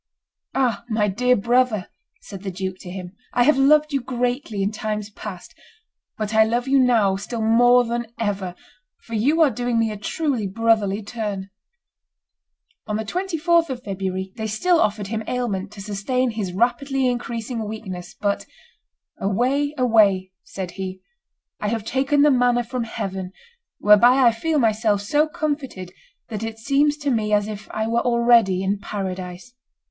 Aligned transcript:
"Ah! 0.55 0.83
my 0.89 1.07
dear 1.07 1.35
brother," 1.35 1.91
said 2.21 2.41
the 2.41 2.49
duke 2.49 2.79
to 2.79 2.89
him, 2.89 3.15
"I 3.35 3.43
have 3.43 3.55
loved 3.59 3.93
you 3.93 4.01
greatly 4.01 4.63
in 4.63 4.71
times 4.71 5.11
past, 5.11 5.53
but 6.17 6.33
I 6.33 6.43
love 6.43 6.67
you 6.67 6.79
now 6.79 7.15
still 7.17 7.43
more 7.43 7.83
than 7.83 8.07
ever, 8.17 8.55
for 9.03 9.13
you 9.13 9.41
are 9.43 9.51
doing 9.51 9.77
me 9.77 9.91
a 9.91 9.97
truly 9.97 10.47
brotherly 10.47 11.03
turn." 11.03 11.51
On 12.87 12.95
the 12.95 13.05
24th 13.05 13.69
of 13.69 13.83
February 13.83 14.33
they 14.37 14.47
still 14.47 14.79
offered 14.81 15.05
him 15.05 15.23
aliment 15.27 15.71
to 15.73 15.81
sustain 15.81 16.31
his 16.31 16.51
rapidly 16.51 17.05
increasing 17.07 17.63
weakness 17.67 18.15
but 18.19 18.47
"Away, 19.19 19.75
away," 19.77 20.31
said 20.41 20.71
he; 20.71 20.99
"I 21.59 21.67
have 21.67 21.85
taken 21.85 22.23
the 22.23 22.31
manna 22.31 22.63
from 22.63 22.85
heaven, 22.85 23.33
whereby 23.77 24.25
I 24.25 24.31
feel 24.31 24.57
myself 24.57 25.01
so 25.01 25.27
comforted 25.27 25.91
that 26.29 26.41
it 26.41 26.57
seems 26.57 26.97
to 26.97 27.11
me 27.11 27.31
as 27.31 27.47
if 27.47 27.69
I 27.69 27.85
were 27.85 28.01
already 28.01 28.63
in 28.63 28.79
paradise. 28.79 29.53